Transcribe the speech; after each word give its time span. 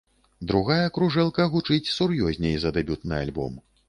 Другая 0.51 0.85
кружэлка 0.95 1.45
гучыць 1.55 1.91
сур'ёзней 1.97 2.55
за 2.65 2.73
дэбютны 2.79 3.21
альбом. 3.27 3.61